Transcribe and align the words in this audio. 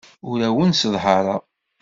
Ur 0.29 0.39
awen-sseḍhareɣ. 0.47 1.41